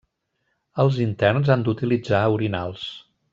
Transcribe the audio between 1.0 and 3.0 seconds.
interns han d'utilitzar orinals.